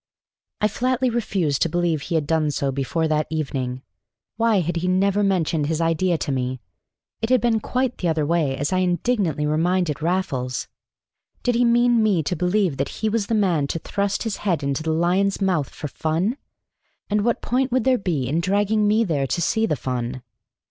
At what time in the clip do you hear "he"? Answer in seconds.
2.01-2.15, 4.77-4.87, 11.53-11.63, 12.87-13.09